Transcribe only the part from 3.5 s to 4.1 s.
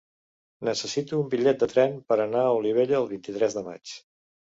de maig.